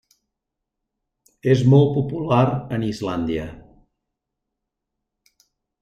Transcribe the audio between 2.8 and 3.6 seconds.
Islàndia.